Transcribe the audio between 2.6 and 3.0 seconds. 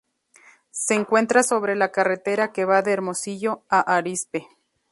va de